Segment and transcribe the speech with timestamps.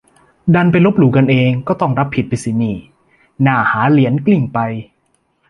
[0.55, 2.75] ดันไปลบหลู่กันเอง ก็ต้องรับผิดไปสินี่
[3.45, 4.59] น่าหาเหรียญกลิ้งไป